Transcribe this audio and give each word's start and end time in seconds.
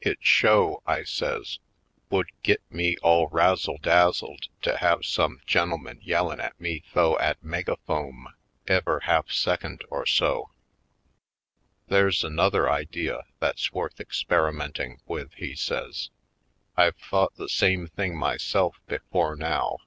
It 0.00 0.18
sho'," 0.20 0.82
I 0.84 1.04
says, 1.04 1.60
"would 2.10 2.26
git 2.42 2.60
me 2.70 2.96
all 3.04 3.28
razzle 3.28 3.78
dazzled 3.80 4.48
to 4.62 4.78
have 4.78 5.04
some 5.04 5.40
gen'elman 5.46 6.00
yellin' 6.02 6.40
at 6.40 6.60
me 6.60 6.82
th'ough 6.92 7.16
'at 7.20 7.40
mega 7.40 7.76
phome 7.88 8.32
ever' 8.66 8.98
half 9.04 9.28
secont 9.28 9.82
or 9.88 10.04
so." 10.04 10.50
"There's 11.86 12.24
another 12.24 12.68
idea 12.68 13.26
that's 13.38 13.72
worth 13.72 14.00
ex 14.00 14.24
perimenting 14.24 14.98
with," 15.06 15.32
he 15.34 15.54
says. 15.54 16.10
"I've 16.76 16.96
thought 16.96 17.36
the 17.36 17.48
same 17.48 17.86
thing 17.86 18.16
myself 18.18 18.80
before 18.88 19.36
now. 19.36 19.78